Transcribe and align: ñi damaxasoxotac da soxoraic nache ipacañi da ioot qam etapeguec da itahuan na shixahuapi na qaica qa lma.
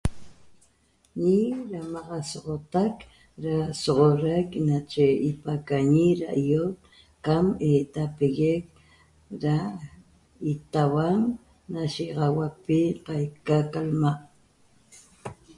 ñi 1.23 1.39
damaxasoxotac 1.71 2.95
da 3.43 3.55
soxoraic 3.83 4.49
nache 4.69 5.05
ipacañi 5.29 6.07
da 6.21 6.29
ioot 6.49 6.77
qam 7.25 7.45
etapeguec 7.71 8.63
da 9.43 9.55
itahuan 10.53 11.21
na 11.71 11.81
shixahuapi 11.93 12.79
na 12.91 12.95
qaica 13.05 13.57
qa 13.71 13.81
lma. 13.89 14.11